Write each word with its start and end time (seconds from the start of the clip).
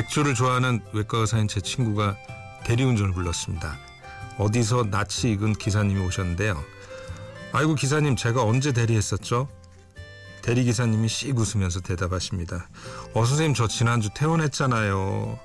맥주를 0.00 0.34
좋아하는 0.34 0.80
외과 0.92 1.18
의사인 1.18 1.46
제 1.46 1.60
친구가 1.60 2.16
대리운전을 2.64 3.12
불렀습니다. 3.12 3.78
어디서 4.38 4.84
낯이 4.90 5.32
익은 5.32 5.54
기사님이 5.54 6.00
오셨는데요. 6.00 6.62
아이고 7.52 7.74
기사님 7.74 8.16
제가 8.16 8.42
언제 8.42 8.72
대리했었죠? 8.72 9.48
대리 10.40 10.64
기사님이 10.64 11.06
씩 11.08 11.36
웃으면서 11.36 11.80
대답하십니다. 11.80 12.66
어 13.12 13.24
선생님 13.26 13.52
저 13.54 13.68
지난주 13.68 14.08
퇴원했잖아요. 14.14 15.38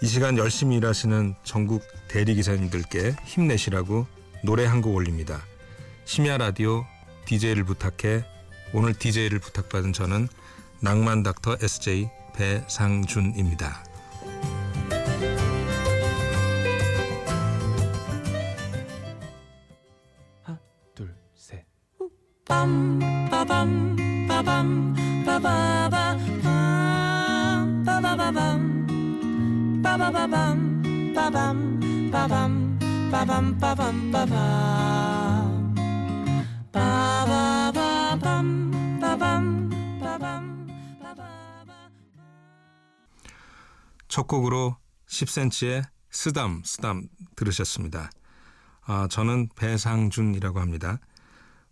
이 0.00 0.06
시간 0.06 0.38
열심히 0.38 0.76
일하시는 0.76 1.34
전국 1.42 1.82
대리 2.06 2.34
기사님들께 2.36 3.16
힘내시라고 3.24 4.06
노래 4.44 4.64
한 4.64 4.80
곡 4.80 4.94
올립니다. 4.94 5.42
심야 6.04 6.36
라디오 6.36 6.84
DJ를 7.24 7.64
부탁해 7.64 8.24
오늘 8.74 8.94
DJ를 8.94 9.40
부탁받은 9.40 9.92
저는 9.92 10.28
낭만 10.80 11.24
닥터 11.24 11.56
SJ 11.60 12.08
배상준입니다. 12.34 13.82
하나 20.42 20.58
둘 20.94 21.14
셋. 21.34 21.64
빰 22.44 23.30
빠밤 23.30 23.96
빠밤 24.28 24.94
빠바바 25.24 26.16
빰 26.42 27.84
빠바바밤 27.84 29.82
빠바바밤 29.82 31.12
빠밤 31.14 32.10
빠밤 32.10 32.78
빠밤 33.10 33.58
빠밤 33.58 34.10
빠밤 34.10 35.03
첫 44.14 44.28
곡으로 44.28 44.76
10cm의 45.08 45.84
쓰담 46.08 46.62
쓰담 46.64 47.08
들으셨습니다. 47.34 48.12
아, 48.82 49.08
저는 49.10 49.48
배상준이라고 49.56 50.60
합니다. 50.60 51.00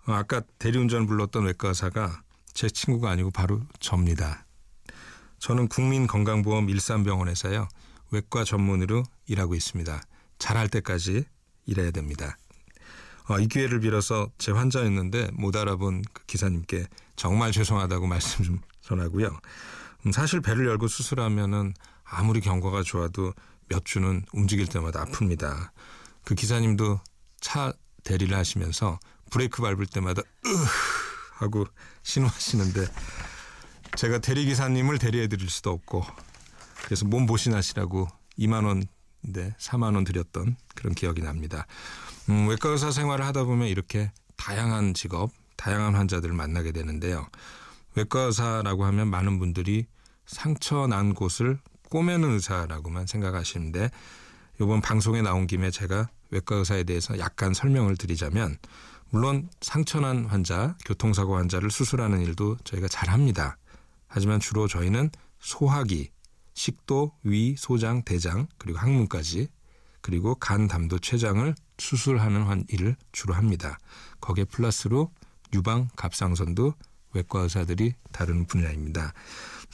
어, 0.09 0.15
아까 0.15 0.43
대리운전 0.59 1.07
불렀던 1.07 1.45
외과 1.45 1.69
의사가 1.69 2.21
제 2.53 2.69
친구가 2.69 3.11
아니고 3.11 3.31
바로 3.31 3.63
접니다. 3.79 4.45
저는 5.39 5.69
국민건강보험 5.69 6.69
일산병원에서요. 6.69 7.69
외과 8.11 8.43
전문의로 8.43 9.05
일하고 9.27 9.55
있습니다. 9.55 10.03
잘할 10.41 10.69
때까지 10.69 11.25
일해야 11.67 11.93
됩니다. 11.93 12.37
어, 13.29 13.39
이 13.39 13.47
기회를 13.47 13.79
빌어서 13.79 14.33
제 14.39 14.51
환자였는데 14.51 15.29
못 15.35 15.55
알아본 15.55 16.03
그 16.13 16.27
기사님께 16.27 16.87
정말 17.15 17.53
죄송하다고 17.53 18.09
말씀 18.11 18.45
좀 18.45 18.61
전하고요. 18.81 19.29
음, 20.07 20.11
사실 20.11 20.41
배를 20.41 20.67
열고 20.67 20.89
수술하면은 20.89 21.75
아무리 22.13 22.41
경과가 22.41 22.83
좋아도 22.83 23.33
몇 23.69 23.85
주는 23.85 24.23
움직일 24.33 24.67
때마다 24.67 25.05
아픕니다. 25.05 25.71
그 26.25 26.35
기사님도 26.35 27.01
차 27.41 27.73
대리를 28.05 28.37
하시면서 28.37 29.01
브레이크 29.31 29.63
밟을 29.63 29.87
때마다 29.87 30.21
으 30.21 30.49
하고 31.37 31.65
신호하시는데 32.03 32.87
제가 33.97 34.19
대리 34.19 34.45
기사님을 34.45 34.99
대리해 34.99 35.27
드릴 35.27 35.49
수도 35.49 35.71
없고 35.71 36.05
그래서 36.85 37.07
몸 37.07 37.25
보신하시라고 37.27 38.09
2만 38.39 38.67
원인데 38.67 39.57
4만 39.59 39.95
원 39.95 40.05
드렸던 40.05 40.57
그런 40.75 40.95
기억이 40.95 41.23
납니다. 41.23 41.67
음, 42.29 42.49
외과 42.49 42.69
의사 42.69 42.91
생활을 42.91 43.25
하다 43.25 43.45
보면 43.45 43.69
이렇게 43.69 44.13
다양한 44.37 44.93
직업, 44.93 45.31
다양한 45.57 45.95
환자들을 45.95 46.35
만나게 46.35 46.73
되는데요. 46.73 47.27
외과 47.95 48.21
의사라고 48.21 48.85
하면 48.85 49.09
많은 49.09 49.39
분들이 49.39 49.87
상처 50.27 50.87
난 50.87 51.15
곳을 51.15 51.59
꼬매는 51.93 52.31
의사라고만 52.31 53.07
생각하시는데 53.07 53.91
이번 54.63 54.81
방송에 54.81 55.21
나온 55.21 55.47
김에 55.47 55.71
제가 55.71 56.09
외과 56.31 56.57
의사에 56.57 56.85
대해서 56.85 57.19
약간 57.19 57.53
설명을 57.53 57.99
드리자면 57.99 58.57
물론 59.11 59.51
상처난 59.61 60.25
환자, 60.25 60.75
교통사고 60.87 61.37
환자를 61.37 61.71
수술하는 61.71 62.23
일도 62.23 62.57
저희가 62.65 62.89
잘 62.89 63.11
합니다. 63.11 63.59
하지만 64.09 64.41
주로 64.41 64.69
저희는 64.69 65.11
소화기, 65.39 66.11
식도, 66.55 67.13
위, 67.25 67.57
소장, 67.59 68.03
대장 68.05 68.47
그리고 68.57 68.79
항문까지 68.79 69.49
그리고 70.01 70.35
간, 70.37 70.69
담도, 70.69 70.99
췌장을 70.99 71.55
수술하는 71.77 72.45
한 72.45 72.65
일을 72.71 72.97
주로 73.13 73.35
합니다. 73.35 73.77
거기에 74.23 74.45
플러스로 74.45 75.11
유방, 75.53 75.91
갑상선도 75.97 76.73
외과 77.13 77.41
의사들이 77.41 77.97
다루는 78.13 78.47
분야입니다. 78.47 79.13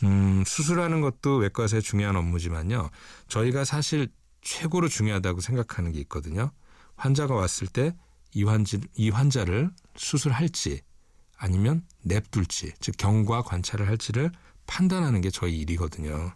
음, 0.04 0.44
수술하는 0.46 1.00
것도 1.00 1.36
외과 1.36 1.64
의사의 1.64 1.82
중요한 1.82 2.16
업무지만요. 2.16 2.90
저희가 3.28 3.64
사실 3.64 4.08
최고로 4.42 4.88
중요하다고 4.88 5.40
생각하는 5.40 5.92
게 5.92 6.00
있거든요. 6.00 6.52
환자가 6.96 7.34
왔을 7.34 7.66
때 7.66 7.94
이 8.34 8.44
환지, 8.44 8.80
이 8.94 9.10
환자를 9.10 9.70
수술할지 9.96 10.82
아니면 11.36 11.84
냅둘지, 12.02 12.74
즉 12.80 12.94
경과 12.98 13.42
관찰을 13.42 13.88
할지를 13.88 14.30
판단하는 14.66 15.20
게 15.20 15.30
저희 15.30 15.58
일이거든요. 15.58 16.32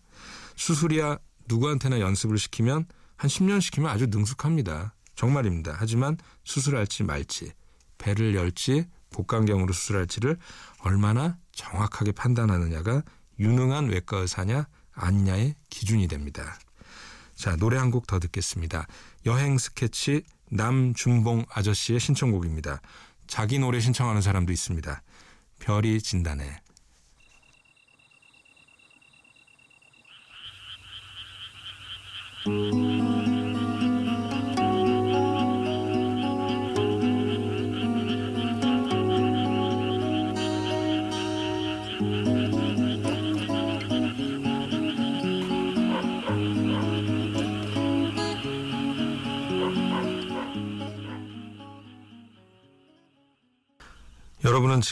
수술이야 0.56 1.18
누구한테나 1.48 2.00
연습을 2.00 2.38
시키면 2.38 2.86
한 3.16 3.28
10년 3.28 3.60
시키면 3.60 3.90
아주 3.90 4.06
능숙합니다. 4.06 4.94
정말입니다. 5.14 5.74
하지만 5.76 6.16
수술할지 6.44 7.04
말지, 7.04 7.52
배를 7.98 8.34
열지 8.34 8.86
복강경으로 9.10 9.72
수술할지를 9.72 10.38
얼마나 10.80 11.36
정확하게 11.52 12.12
판단하느냐가 12.12 13.02
유능한 13.38 13.88
외과 13.88 14.18
의사냐 14.18 14.66
아니냐의 14.92 15.54
기준이 15.70 16.08
됩니다. 16.08 16.58
자, 17.34 17.56
노래 17.56 17.76
한 17.78 17.90
곡 17.90 18.06
더 18.06 18.18
듣겠습니다. 18.18 18.86
여행 19.26 19.58
스케치 19.58 20.22
남준봉 20.50 21.46
아저씨의 21.50 21.98
신청곡입니다. 21.98 22.80
자기 23.26 23.58
노래 23.58 23.80
신청하는 23.80 24.20
사람도 24.20 24.52
있습니다. 24.52 25.02
별이 25.58 26.00
진단해. 26.02 26.60
여 32.46 33.01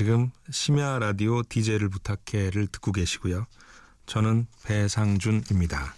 지금 0.01 0.31
심야 0.51 0.99
라디오 0.99 1.43
DJ를 1.43 1.91
부탁해를 1.91 2.69
듣고 2.69 2.91
계시고요. 2.91 3.45
저는 4.07 4.47
배상준입니다. 4.65 5.95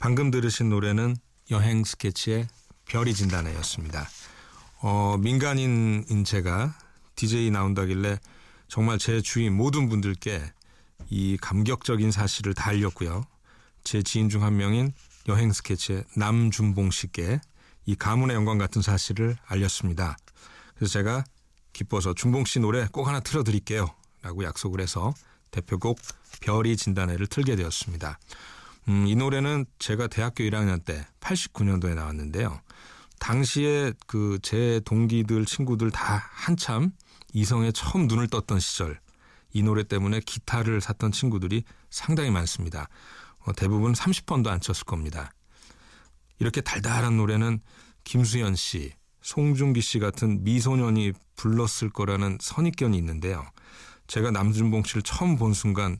방금 0.00 0.32
들으신 0.32 0.68
노래는 0.68 1.16
여행 1.52 1.84
스케치의 1.84 2.48
별이 2.86 3.14
진단해였습니다. 3.14 4.08
어, 4.80 5.16
민간인인 5.20 6.24
제가 6.24 6.74
DJ 7.14 7.52
나온다길래 7.52 8.18
정말 8.66 8.98
제 8.98 9.20
주위 9.20 9.48
모든 9.48 9.88
분들께 9.88 10.42
이 11.08 11.36
감격적인 11.40 12.10
사실을 12.10 12.52
다 12.52 12.70
알렸고요. 12.70 13.24
제 13.84 14.02
지인 14.02 14.28
중 14.28 14.42
한 14.42 14.56
명인 14.56 14.92
여행 15.28 15.52
스케치의 15.52 16.02
남준봉 16.16 16.90
씨께 16.90 17.40
이 17.86 17.94
가문의 17.94 18.34
영광 18.34 18.58
같은 18.58 18.82
사실을 18.82 19.36
알렸습니다. 19.46 20.16
그래서 20.74 20.94
제가 20.94 21.22
기뻐서 21.72 22.14
준봉 22.14 22.44
씨 22.44 22.60
노래 22.60 22.86
꼭 22.92 23.08
하나 23.08 23.20
틀어드릴게요. 23.20 23.86
라고 24.22 24.44
약속을 24.44 24.80
해서 24.80 25.14
대표곡 25.50 25.98
별이 26.40 26.76
진단해를 26.76 27.26
틀게 27.26 27.56
되었습니다. 27.56 28.18
음, 28.88 29.06
이 29.06 29.14
노래는 29.14 29.66
제가 29.78 30.06
대학교 30.06 30.44
1학년 30.44 30.84
때 30.84 31.06
89년도에 31.20 31.94
나왔는데요. 31.94 32.60
당시에 33.18 33.92
그 34.06 34.38
제 34.42 34.80
동기들 34.84 35.44
친구들 35.44 35.90
다 35.90 36.22
한참 36.32 36.92
이성에 37.32 37.72
처음 37.72 38.06
눈을 38.06 38.28
떴던 38.28 38.60
시절 38.60 38.98
이 39.52 39.62
노래 39.62 39.82
때문에 39.84 40.20
기타를 40.20 40.80
샀던 40.80 41.12
친구들이 41.12 41.64
상당히 41.90 42.30
많습니다. 42.30 42.88
어, 43.40 43.52
대부분 43.52 43.92
30번도 43.92 44.48
안 44.48 44.60
쳤을 44.60 44.84
겁니다. 44.84 45.32
이렇게 46.38 46.60
달달한 46.60 47.16
노래는 47.16 47.60
김수현 48.04 48.54
씨, 48.56 48.92
송중기 49.22 49.80
씨 49.80 49.98
같은 49.98 50.44
미소년이 50.44 51.12
불렀을 51.36 51.90
거라는 51.90 52.38
선입견이 52.40 52.96
있는데요. 52.98 53.44
제가 54.06 54.30
남준봉 54.30 54.84
씨를 54.84 55.02
처음 55.02 55.36
본 55.36 55.52
순간 55.52 55.98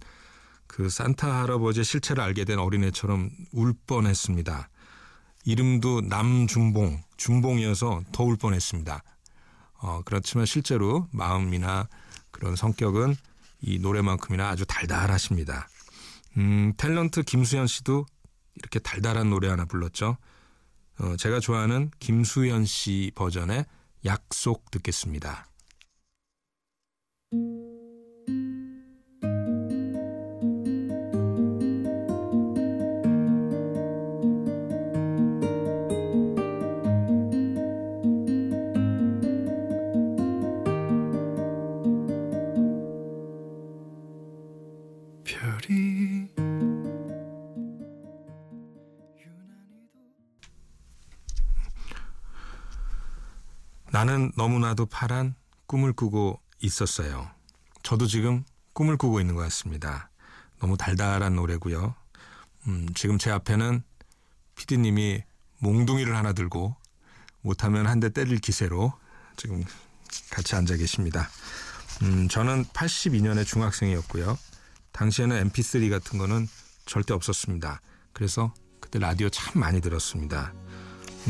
그 0.67 0.88
산타 0.88 1.43
할아버지의 1.43 1.84
실체를 1.84 2.22
알게 2.22 2.44
된 2.44 2.58
어린애처럼 2.58 3.31
울 3.52 3.75
뻔했습니다. 3.87 4.69
이름도 5.44 6.02
남준봉, 6.02 7.02
준봉이어서 7.17 8.02
더 8.12 8.25
울 8.25 8.37
뻔했습니다. 8.37 9.02
어, 9.82 10.02
그렇지만 10.05 10.46
실제로 10.46 11.08
마음이나 11.12 11.88
그런 12.31 12.55
성격은 12.56 13.17
이 13.62 13.78
노래만큼이나 13.78 14.49
아주 14.49 14.64
달달하십니다. 14.67 15.69
음, 16.37 16.75
탤런트 16.76 17.25
김수현 17.25 17.67
씨도 17.67 18.06
이렇게 18.56 18.78
달달한 18.78 19.31
노래 19.31 19.49
하나 19.49 19.64
불렀죠. 19.64 20.17
어, 21.00 21.17
제가 21.17 21.41
좋아하는 21.41 21.91
김수현 21.99 22.67
씨 22.67 23.11
버전의 23.14 23.64
약속 24.05 24.70
듣겠습니다. 24.70 25.47
나는 54.00 54.32
너무나도 54.35 54.87
파란 54.87 55.35
꿈을 55.67 55.93
꾸고 55.93 56.41
있었어요. 56.61 57.31
저도 57.82 58.06
지금 58.06 58.44
꿈을 58.73 58.97
꾸고 58.97 59.20
있는 59.20 59.35
것 59.35 59.43
같습니다. 59.43 60.08
너무 60.58 60.79
달달한 60.79 61.35
노래고요. 61.35 61.94
음, 62.67 62.87
지금 62.94 63.19
제 63.19 63.31
앞에는 63.31 63.82
피디님이 64.56 65.23
몽둥이를 65.58 66.17
하나 66.17 66.32
들고 66.32 66.75
못하면 67.43 67.87
한 67.87 68.00
대 68.00 68.08
때릴 68.08 68.38
기세로 68.38 68.94
지금 69.37 69.62
같이 70.31 70.56
앉아 70.56 70.76
계십니다. 70.76 71.29
음, 72.00 72.26
저는 72.29 72.64
82년에 72.73 73.44
중학생이었고요. 73.44 74.38
당시에는 74.93 75.50
mp3 75.50 75.91
같은 75.91 76.19
거는 76.19 76.49
절대 76.87 77.12
없었습니다. 77.12 77.82
그래서 78.14 78.55
그때 78.81 78.99
라디오 78.99 79.29
참 79.29 79.61
많이 79.61 79.82
들었습니다. 79.82 80.55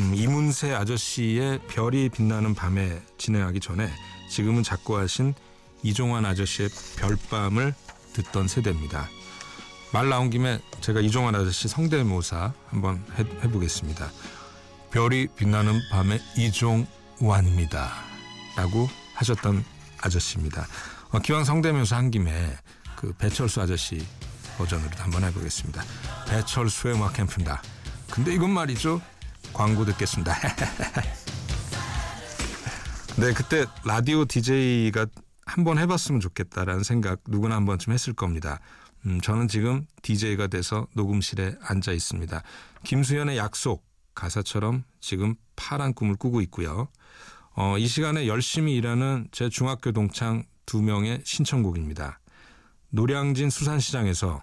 음, 0.00 0.14
이문세 0.14 0.72
아저씨의 0.72 1.60
별이 1.68 2.08
빛나는 2.08 2.54
밤에 2.54 3.02
진행하기 3.18 3.60
전에 3.60 3.92
지금은 4.30 4.62
작고하신 4.62 5.34
이종환 5.82 6.24
아저씨의 6.24 6.70
별밤을 6.96 7.74
듣던 8.14 8.48
세대입니다. 8.48 9.10
말 9.92 10.08
나온 10.08 10.30
김에 10.30 10.58
제가 10.80 11.00
이종환 11.00 11.34
아저씨 11.34 11.68
성대모사 11.68 12.54
한번 12.70 13.04
해, 13.18 13.24
해보겠습니다. 13.44 14.10
별이 14.90 15.28
빛나는 15.36 15.78
밤의 15.90 16.18
이종환입니다. 16.38 17.92
라고 18.56 18.88
하셨던 19.16 19.62
아저씨입니다. 20.00 20.66
어, 21.10 21.18
기왕 21.18 21.44
성대모사 21.44 21.96
한 21.96 22.10
김에 22.10 22.56
그 22.96 23.12
배철수 23.18 23.60
아저씨 23.60 24.02
버전으로 24.56 24.90
한번 24.96 25.24
해보겠습니다. 25.24 25.82
배철수의 26.26 26.94
음악 26.94 27.12
캠프입니다. 27.12 27.60
근데 28.10 28.32
이건 28.32 28.50
말이죠. 28.50 29.02
광고 29.52 29.84
듣겠습니다. 29.84 30.34
네, 33.18 33.32
그때 33.34 33.66
라디오 33.84 34.24
DJ가 34.24 35.06
한번 35.44 35.78
해봤으면 35.78 36.20
좋겠다라는 36.20 36.84
생각 36.84 37.20
누구나 37.28 37.56
한 37.56 37.66
번쯤 37.66 37.92
했을 37.92 38.12
겁니다. 38.12 38.60
음, 39.06 39.20
저는 39.20 39.48
지금 39.48 39.86
DJ가 40.02 40.46
돼서 40.46 40.86
녹음실에 40.94 41.56
앉아 41.62 41.92
있습니다. 41.92 42.42
김수현의 42.84 43.36
약속 43.36 43.84
가사처럼 44.14 44.84
지금 45.00 45.34
파란 45.56 45.92
꿈을 45.94 46.16
꾸고 46.16 46.40
있고요. 46.42 46.88
어, 47.54 47.76
이 47.78 47.86
시간에 47.86 48.26
열심히 48.26 48.74
일하는 48.76 49.28
제 49.32 49.48
중학교 49.48 49.92
동창 49.92 50.44
두 50.66 50.82
명의 50.82 51.20
신청곡입니다. 51.24 52.20
노량진 52.90 53.50
수산시장에서 53.50 54.42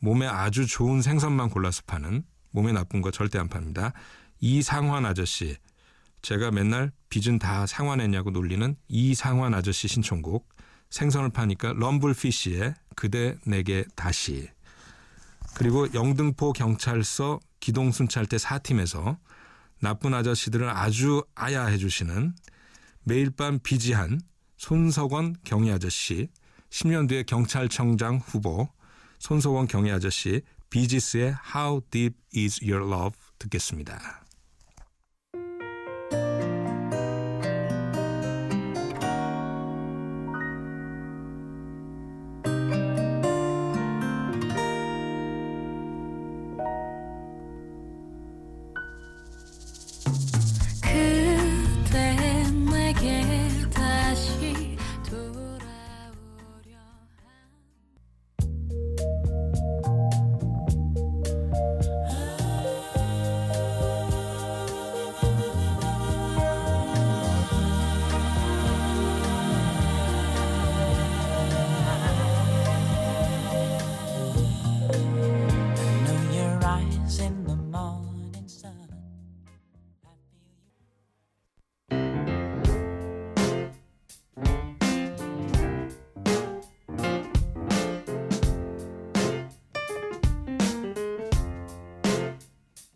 몸에 0.00 0.26
아주 0.26 0.66
좋은 0.66 1.02
생선만 1.02 1.50
골라서 1.50 1.82
파는 1.86 2.24
몸에 2.50 2.72
나쁜 2.72 3.00
거 3.00 3.10
절대 3.10 3.38
안 3.38 3.48
팝니다. 3.48 3.92
이상환 4.42 5.06
아저씨. 5.06 5.56
제가 6.20 6.50
맨날 6.50 6.90
빚은 7.08 7.38
다 7.38 7.64
상환했냐고 7.64 8.30
놀리는 8.30 8.76
이상환 8.88 9.54
아저씨 9.54 9.86
신청곡. 9.86 10.48
생선을 10.90 11.30
파니까 11.30 11.72
럼블피쉬의 11.74 12.74
그대 12.96 13.36
내게 13.46 13.84
다시. 13.94 14.48
그리고 15.54 15.86
영등포 15.94 16.52
경찰서 16.54 17.38
기동순찰대 17.60 18.36
4팀에서 18.36 19.16
나쁜 19.80 20.12
아저씨들을 20.12 20.68
아주 20.68 21.24
아야해 21.36 21.78
주시는 21.78 22.34
매일 23.04 23.30
밤 23.30 23.60
비지한 23.60 24.20
손석원 24.56 25.36
경위 25.44 25.70
아저씨, 25.70 26.28
10년 26.70 27.08
뒤에 27.08 27.22
경찰청장 27.22 28.16
후보 28.16 28.68
손석원 29.20 29.68
경위 29.68 29.92
아저씨 29.92 30.42
비지스의 30.70 31.36
How 31.54 31.80
Deep 31.90 32.16
Is 32.34 32.60
Your 32.64 32.92
Love 32.92 33.18
듣겠습니다. 33.38 34.21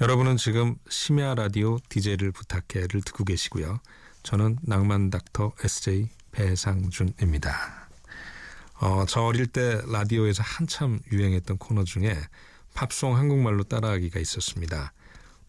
여러분은 0.00 0.36
지금 0.38 0.74
심야 0.88 1.36
라디오 1.36 1.78
DJ를 1.88 2.32
부탁해를 2.32 3.00
듣고 3.02 3.24
계시고요. 3.24 3.78
저는 4.24 4.58
낭만 4.62 5.10
닥터 5.10 5.52
SJ 5.62 6.08
배상준입니다. 6.32 7.88
어, 8.80 9.04
저 9.06 9.22
어릴 9.22 9.46
때 9.46 9.80
라디오에서 9.86 10.42
한참 10.42 10.98
유행했던 11.12 11.58
코너 11.58 11.84
중에 11.84 12.18
팝송 12.74 13.16
한국말로 13.16 13.62
따라하기가 13.62 14.18
있었습니다. 14.18 14.92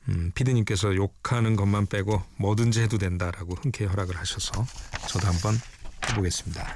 음, 0.09 0.31
피디님께서 0.35 0.95
욕하는 0.95 1.55
것만 1.55 1.87
빼고 1.87 2.21
뭐든지 2.37 2.81
해도 2.81 2.99
된다라고 2.99 3.55
흔쾌히 3.55 3.89
허락을 3.89 4.15
하셔서 4.15 4.63
저도 5.09 5.25
한번 5.25 5.55
해보겠습니다. 6.07 6.75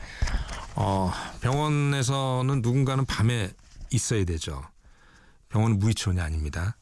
어, 0.74 1.12
병원에서는 1.42 2.64
누군가는 2.64 3.06
밤에 3.06 3.52
있어야 3.92 4.26
되죠. 4.26 4.64
병원은 5.50 5.78
무의촌이 5.78 6.20
아닙니다. 6.20 6.79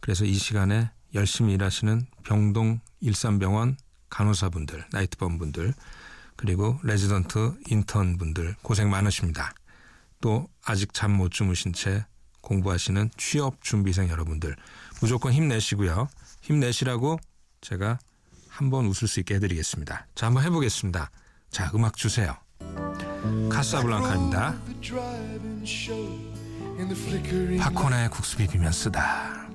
그래서 0.00 0.24
이 0.24 0.34
시간에 0.34 0.90
열심히 1.14 1.54
일하시는 1.54 2.06
병동 2.24 2.80
일산병원 3.00 3.76
간호사분들, 4.10 4.84
night번분들, 4.92 5.74
그리고 6.36 6.78
레지던트 6.82 7.58
인턴분들 7.68 8.56
고생 8.62 8.90
많으십니다. 8.90 9.52
또 10.20 10.48
아직 10.64 10.92
잠 10.94 11.12
못 11.12 11.30
주무신 11.30 11.72
채 11.72 12.06
공부하시는 12.42 13.10
취업 13.16 13.62
준비생 13.62 14.08
여러분들 14.08 14.56
무조건 15.00 15.32
힘내시고요. 15.32 16.08
힘내시라고 16.42 17.18
제가 17.60 17.98
한번 18.48 18.86
웃을 18.86 19.08
수 19.08 19.20
있게 19.20 19.34
해드리겠습니다. 19.34 20.06
자, 20.14 20.26
한번 20.26 20.44
해보겠습니다. 20.44 21.10
자, 21.50 21.70
음악 21.74 21.96
주세요. 21.96 22.36
카사블랑카입니다. 23.50 24.56
팝콘에 27.60 28.08
국수 28.08 28.36
비비면 28.36 28.72
쓰다. 28.72 29.47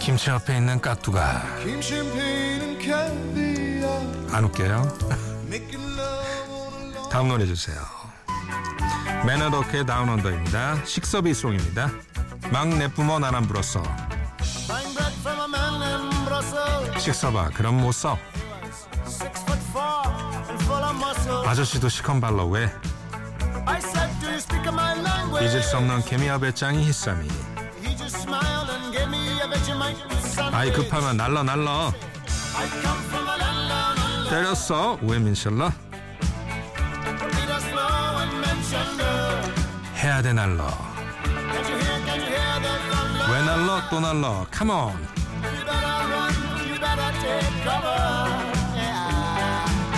김치 0.00 0.30
옆에 0.30 0.56
있는 0.56 0.80
깍두가. 0.80 1.42
안 4.32 4.44
웃겨요? 4.44 4.98
다음 7.10 7.28
노래 7.28 7.46
주세요. 7.46 7.76
매너더크의 9.24 9.86
다운 9.86 10.08
언더입니다. 10.08 10.84
식서비 10.84 11.34
송입니다. 11.34 11.90
막 12.50 12.68
내뿜어 12.68 13.18
나란 13.18 13.46
불었어. 13.46 13.82
식서봐 16.98 17.50
그럼 17.50 17.80
못 17.80 17.92
써. 17.92 18.18
Six 19.06 19.42
foot 19.42 19.62
four 19.70 20.02
and 20.48 20.64
full 20.64 20.82
of 20.82 20.96
muscle. 20.96 21.48
아저씨도 21.48 21.88
시컨 21.88 22.20
발러 22.20 22.44
왜 22.46 22.70
잊을 25.42 25.62
수 25.62 25.76
없는 25.76 26.02
개미와 26.02 26.38
배짱이 26.38 26.84
히쌈이. 26.84 27.28
He 27.82 27.96
just 27.96 28.18
smiled 28.20 28.70
and 28.70 28.92
gave 28.92 29.08
me 29.08 29.40
a 29.40 29.48
Vegemite 29.48 29.98
sandwich. 30.18 30.56
아이 30.56 30.72
급하면 30.72 31.16
down 31.16 31.36
under. 33.68 34.30
때렸어 34.30 34.98
mention 38.36 39.00
her. 39.00 39.52
해야 39.96 40.22
돼 40.22 40.32
날러. 40.32 40.66
Can't 40.66 41.68
you 41.68 41.78
hear, 41.78 42.04
can't 42.04 42.22
you 42.22 42.30
hear 42.30 42.60
the 42.62 42.78
thunder? 42.90 43.32
왜 43.32 43.42
날러 43.44 43.88
또 43.90 44.00
날러. 44.00 44.46
컴온. 44.50 45.06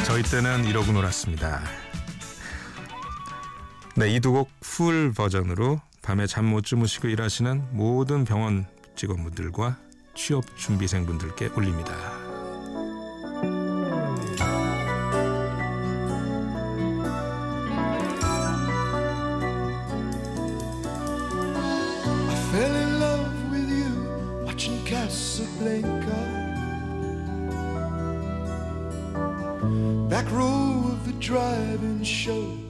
저희 0.04 0.22
때는 0.22 0.64
이러고 0.64 0.92
놀았습니다. 0.92 1.60
네, 3.98 4.10
이 4.14 4.20
두 4.20 4.30
곡 4.32 4.48
풀 4.60 5.12
버전으로 5.12 5.80
밤에 6.02 6.28
잠 6.28 6.44
못 6.44 6.64
주무시고 6.64 7.08
일하시는 7.08 7.70
모든 7.72 8.24
병원 8.24 8.64
직원분들과 8.94 9.76
취업 10.14 10.44
준비생분들께 10.56 11.48
올립니다. 11.56 11.92
Back 30.08 30.30
show 32.04 32.67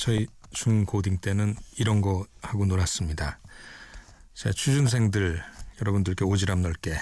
저희 0.00 0.26
중고딩 0.52 1.18
때는 1.18 1.54
이런 1.76 2.00
거 2.00 2.26
하고 2.40 2.64
놀았습니다. 2.64 3.38
자, 4.32 4.50
취준생들 4.50 5.44
여러분들께 5.78 6.24
오지랖 6.24 6.60
넓게 6.60 6.96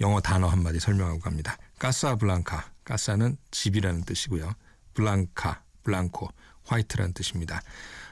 영어 0.00 0.20
단어 0.20 0.48
한마디 0.48 0.80
설명하고 0.80 1.20
갑니다. 1.20 1.56
까사블랑카, 1.78 2.72
casa는 2.82 3.36
집이라는 3.52 4.02
뜻이고요. 4.02 4.52
blanca, 4.94 5.62
blanco, 5.84 6.28
white라는 6.64 7.12
뜻입니다. 7.12 7.62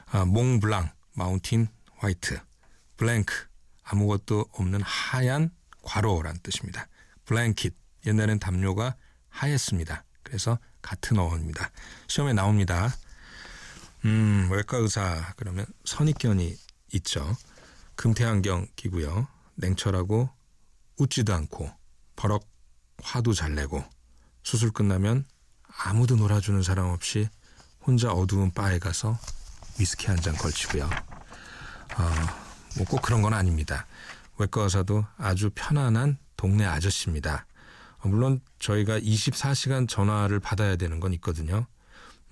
아, 0.05 0.23
몽블랑, 0.23 0.89
mountain, 1.11 1.67
white, 1.97 2.39
blank, 2.95 3.33
아무것도 3.83 4.45
없는 4.53 4.83
하얀 4.83 5.51
괄호라는 5.81 6.39
뜻입니다. 6.43 6.87
blanket, 7.25 7.75
옛날엔 8.05 8.39
담요가 8.39 8.95
하였습니다. 9.27 10.05
그래서 10.23 10.59
같은 10.81 11.19
어원입니다. 11.19 11.71
시험에 12.07 12.31
나옵니다. 12.31 12.95
음, 14.05 14.49
외과 14.51 14.77
의사 14.77 15.33
그러면 15.35 15.65
선입견이 15.85 16.55
있죠. 16.93 17.35
금태안경 17.95 18.67
끼고요. 18.75 19.27
냉철하고 19.55 20.29
웃지도 20.97 21.33
않고 21.33 21.71
버럭 22.15 22.47
화도 23.01 23.33
잘 23.33 23.55
내고 23.55 23.83
수술 24.43 24.71
끝나면 24.71 25.25
아무도 25.85 26.15
놀아주는 26.15 26.61
사람 26.61 26.87
없이 26.87 27.27
혼자 27.85 28.11
어두운 28.11 28.51
바에 28.51 28.79
가서 28.79 29.17
위스키 29.79 30.07
한 30.07 30.17
잔 30.21 30.35
걸치고요. 30.35 30.85
어, 30.85 32.03
뭐 32.77 32.85
꼭 32.87 33.01
그런 33.01 33.21
건 33.21 33.33
아닙니다. 33.33 33.85
외과 34.37 34.61
의사도 34.63 35.05
아주 35.17 35.49
편안한 35.55 36.17
동네 36.37 36.65
아저씨입니다. 36.65 37.45
어, 37.99 38.07
물론 38.07 38.39
저희가 38.59 38.99
24시간 38.99 39.87
전화를 39.87 40.39
받아야 40.39 40.75
되는 40.75 40.99
건 40.99 41.13
있거든요. 41.13 41.65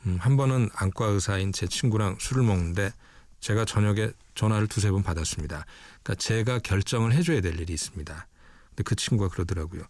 음, 0.05 0.17
한 0.19 0.37
번은 0.37 0.69
안과 0.73 1.05
의사인 1.07 1.53
제 1.53 1.67
친구랑 1.67 2.17
술을 2.19 2.43
먹는데 2.43 2.91
제가 3.39 3.65
저녁에 3.65 4.11
전화를 4.35 4.67
두세 4.67 4.91
번 4.91 5.03
받았습니다. 5.03 5.65
그러니까 6.01 6.15
제가 6.15 6.59
결정을 6.59 7.13
해줘야 7.13 7.41
될 7.41 7.59
일이 7.59 7.73
있습니다. 7.73 8.27
근데 8.69 8.83
그 8.83 8.95
친구가 8.95 9.33
그러더라고요. 9.33 9.83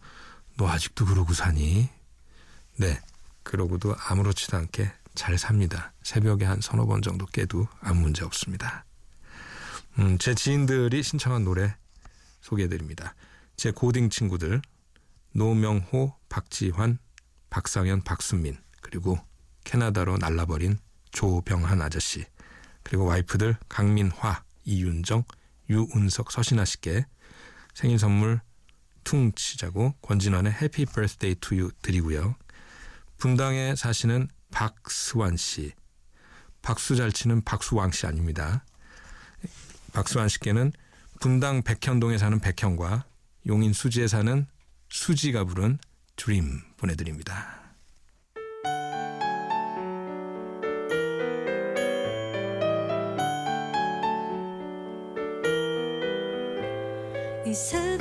너 0.56 0.68
아직도 0.68 1.06
그러고 1.06 1.32
사니? 1.32 1.88
네. 2.76 3.00
그러고도 3.42 3.94
아무렇지도 4.08 4.56
않게 4.56 4.90
잘 5.14 5.38
삽니다. 5.38 5.92
새벽에 6.02 6.44
한 6.44 6.60
서너 6.60 6.86
번 6.86 7.02
정도 7.02 7.26
깨도 7.26 7.68
아무 7.80 8.00
문제 8.00 8.24
없습니다. 8.24 8.84
음, 9.98 10.18
제 10.18 10.34
지인들이 10.34 11.02
신청한 11.02 11.44
노래 11.44 11.76
소개해드립니다. 12.40 13.14
제 13.56 13.70
고딩 13.70 14.10
친구들 14.10 14.60
노명호, 15.32 16.14
박지환, 16.28 16.98
박상현, 17.50 18.02
박순민 18.02 18.58
그리고 18.80 19.18
캐나다로 19.64 20.18
날라버린 20.18 20.78
조병한 21.10 21.80
아저씨 21.82 22.24
그리고 22.82 23.04
와이프들 23.04 23.56
강민화, 23.68 24.44
이윤정, 24.64 25.24
유운석, 25.70 26.30
서신아 26.30 26.64
씨께 26.64 27.06
생일 27.74 27.98
선물 27.98 28.40
퉁 29.02 29.32
치자고 29.32 29.94
권진원의 30.02 30.52
Happy 30.52 30.86
Birthday 30.86 31.36
To 31.36 31.50
You 31.50 31.70
드리고요. 31.82 32.36
분당에 33.16 33.74
사시는 33.76 34.28
박스완 34.50 35.36
씨. 35.36 35.72
박수 36.62 36.96
잘 36.96 37.12
치는 37.12 37.42
박수왕 37.42 37.92
씨 37.92 38.06
아닙니다. 38.06 38.64
박수완 39.92 40.28
씨께는 40.28 40.72
분당 41.20 41.62
백현동에 41.62 42.18
사는 42.18 42.38
백현과 42.40 43.04
용인 43.46 43.72
수지에 43.72 44.08
사는 44.08 44.46
수지가 44.88 45.44
부른 45.44 45.78
드림 46.16 46.62
보내드립니다. 46.76 47.63
이슬 57.54 57.93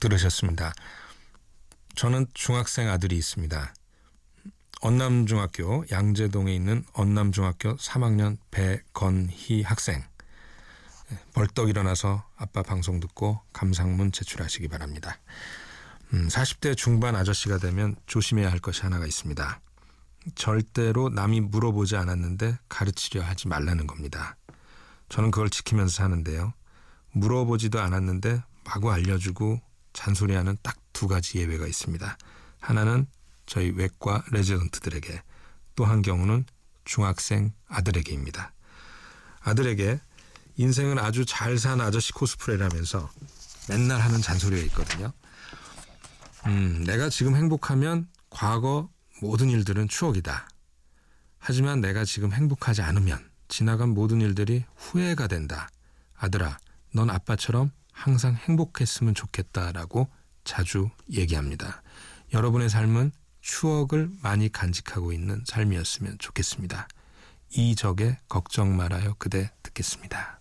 들으셨습니다. 0.00 0.72
저는 1.94 2.26
중학생 2.34 2.88
아들이 2.88 3.16
있습니다. 3.16 3.74
언남중학교 4.80 5.84
양재동에 5.90 6.54
있는 6.54 6.84
언남중학교 6.94 7.76
3학년 7.76 8.38
배건희 8.50 9.62
학생. 9.62 10.02
벌떡 11.34 11.68
일어나서 11.68 12.24
아빠 12.36 12.62
방송 12.62 13.00
듣고 13.00 13.40
감상문 13.52 14.12
제출하시기 14.12 14.68
바랍니다. 14.68 15.18
음, 16.12 16.28
40대 16.28 16.76
중반 16.76 17.14
아저씨가 17.14 17.58
되면 17.58 17.96
조심해야 18.06 18.50
할 18.50 18.58
것이 18.58 18.82
하나가 18.82 19.06
있습니다. 19.06 19.60
절대로 20.34 21.08
남이 21.08 21.40
물어보지 21.40 21.96
않았는데 21.96 22.58
가르치려 22.68 23.22
하지 23.22 23.48
말라는 23.48 23.86
겁니다. 23.86 24.36
저는 25.08 25.30
그걸 25.30 25.50
지키면서 25.50 25.94
사는데요. 25.94 26.52
물어보지도 27.12 27.80
않았는데 27.80 28.42
마구 28.64 28.92
알려주고 28.92 29.60
잔소리하는 29.92 30.56
딱 30.62 30.76
두 30.92 31.08
가지 31.08 31.38
예외가 31.38 31.66
있습니다. 31.66 32.18
하나는 32.60 33.06
저희 33.46 33.70
외과 33.70 34.22
레지던트들에게 34.32 35.22
또 35.76 35.84
한 35.86 36.02
경우는 36.02 36.44
중학생 36.84 37.54
아들에게입니다. 37.68 38.52
아들에게 39.40 39.98
인생은 40.56 40.98
아주 40.98 41.24
잘 41.24 41.56
산 41.56 41.80
아저씨 41.80 42.12
코스프레라면서 42.12 43.10
맨날 43.70 43.98
하는 44.00 44.20
잔소리가 44.20 44.62
있거든요. 44.66 45.10
음, 46.46 46.84
내가 46.84 47.08
지금 47.08 47.34
행복하면 47.34 48.08
과거 48.28 48.90
모든 49.22 49.48
일들은 49.48 49.88
추억이다. 49.88 50.50
하지만 51.38 51.80
내가 51.80 52.04
지금 52.04 52.32
행복하지 52.34 52.82
않으면 52.82 53.26
지나간 53.48 53.90
모든 53.90 54.20
일들이 54.20 54.64
후회가 54.76 55.28
된다. 55.28 55.70
아들아, 56.14 56.58
넌 56.92 57.08
아빠처럼 57.08 57.72
항상 58.00 58.34
행복했으면 58.34 59.14
좋겠다라고 59.14 60.08
자주 60.42 60.88
얘기합니다. 61.10 61.82
여러분의 62.32 62.70
삶은 62.70 63.12
추억을 63.42 64.10
많이 64.22 64.50
간직하고 64.50 65.12
있는 65.12 65.42
삶이었으면 65.46 66.16
좋겠습니다. 66.18 66.88
이적의 67.50 68.16
걱정 68.26 68.74
말아요 68.74 69.14
그대 69.18 69.52
듣겠습니다. 69.62 70.40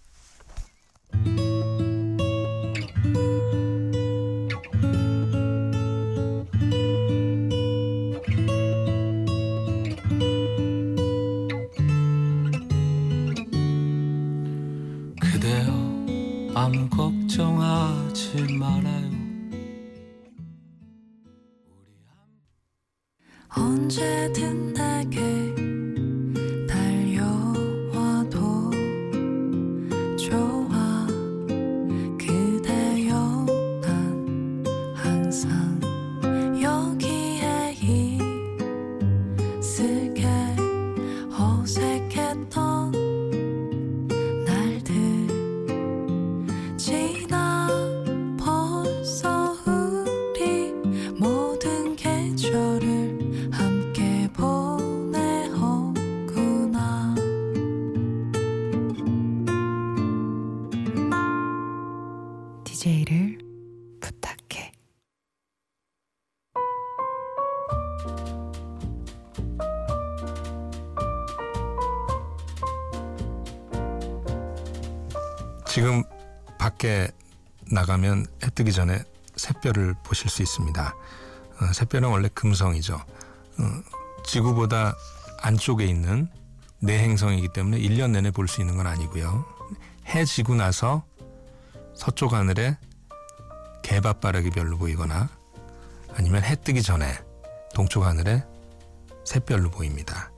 어 42.29 42.98
나가면 77.71 78.25
해 78.43 78.49
뜨기 78.53 78.71
전에 78.73 79.03
샛별을 79.35 79.95
보실 80.03 80.29
수 80.29 80.41
있습니다. 80.41 80.95
어, 81.61 81.73
샛별은 81.73 82.09
원래 82.09 82.29
금성이죠. 82.33 82.95
어, 82.95 83.63
지구보다 84.25 84.95
안쪽에 85.41 85.85
있는 85.85 86.29
내행성이기 86.79 87.49
때문에 87.49 87.79
1년 87.79 88.11
내내 88.11 88.31
볼 88.31 88.47
수 88.47 88.61
있는 88.61 88.77
건 88.77 88.87
아니고요. 88.87 89.45
해 90.07 90.25
지고 90.25 90.55
나서 90.55 91.03
서쪽 91.95 92.33
하늘에 92.33 92.77
개밥바라기 93.83 94.51
별로 94.51 94.77
보이거나 94.77 95.29
아니면 96.15 96.43
해 96.43 96.55
뜨기 96.55 96.81
전에 96.81 97.13
동쪽 97.73 98.03
하늘에 98.05 98.43
샛별로 99.25 99.69
보입니다. 99.69 100.31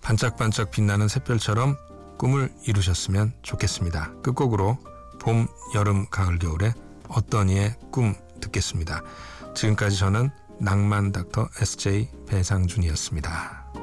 반짝반짝 0.00 0.70
빛나는 0.70 1.08
샛별처럼 1.08 1.76
꿈을 2.18 2.52
이루셨으면 2.66 3.34
좋겠습니다. 3.42 4.14
끝곡으로 4.22 4.78
봄, 5.22 5.46
여름, 5.74 6.04
가을, 6.10 6.38
겨울에 6.38 6.74
어떤 7.08 7.48
이의 7.48 7.76
꿈 7.92 8.14
듣겠습니다. 8.40 9.02
지금까지 9.54 9.96
저는 9.96 10.30
낭만 10.58 11.12
닥터 11.12 11.48
SJ 11.60 12.08
배상준이었습니다. 12.26 13.81